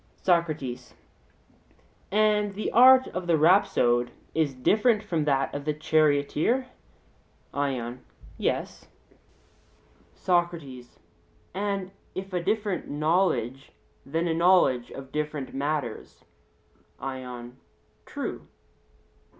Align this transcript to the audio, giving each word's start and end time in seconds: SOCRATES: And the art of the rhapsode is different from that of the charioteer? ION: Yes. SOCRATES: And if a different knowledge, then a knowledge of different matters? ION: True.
SOCRATES: 0.23 0.95
And 2.11 2.55
the 2.55 2.71
art 2.71 3.05
of 3.09 3.27
the 3.27 3.37
rhapsode 3.37 4.09
is 4.33 4.55
different 4.55 5.03
from 5.03 5.25
that 5.25 5.53
of 5.53 5.63
the 5.63 5.75
charioteer? 5.75 6.65
ION: 7.53 8.03
Yes. 8.35 8.87
SOCRATES: 10.15 10.97
And 11.53 11.91
if 12.15 12.33
a 12.33 12.41
different 12.41 12.89
knowledge, 12.89 13.73
then 14.03 14.27
a 14.27 14.33
knowledge 14.33 14.89
of 14.89 15.11
different 15.11 15.53
matters? 15.53 16.25
ION: 16.99 17.57
True. 18.07 18.47